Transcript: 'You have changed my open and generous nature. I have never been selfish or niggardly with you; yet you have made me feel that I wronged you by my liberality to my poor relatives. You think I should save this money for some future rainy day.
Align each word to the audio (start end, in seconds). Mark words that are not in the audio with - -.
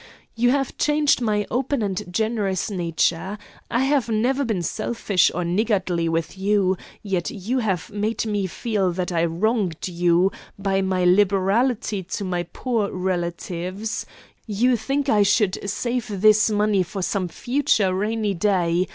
'You 0.33 0.49
have 0.49 0.79
changed 0.79 1.21
my 1.21 1.45
open 1.51 1.83
and 1.83 2.11
generous 2.11 2.71
nature. 2.71 3.37
I 3.69 3.81
have 3.83 4.09
never 4.09 4.43
been 4.43 4.63
selfish 4.63 5.29
or 5.35 5.45
niggardly 5.45 6.09
with 6.09 6.39
you; 6.39 6.75
yet 7.03 7.29
you 7.29 7.59
have 7.59 7.91
made 7.91 8.25
me 8.25 8.47
feel 8.47 8.91
that 8.93 9.11
I 9.11 9.25
wronged 9.25 9.87
you 9.87 10.31
by 10.57 10.81
my 10.81 11.05
liberality 11.05 12.01
to 12.01 12.23
my 12.23 12.41
poor 12.41 12.89
relatives. 12.91 14.07
You 14.47 14.75
think 14.75 15.07
I 15.07 15.21
should 15.21 15.69
save 15.69 16.21
this 16.21 16.49
money 16.49 16.81
for 16.81 17.03
some 17.03 17.27
future 17.27 17.93
rainy 17.93 18.33
day. 18.33 18.87